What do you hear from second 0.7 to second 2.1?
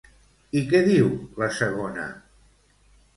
què diu la segona?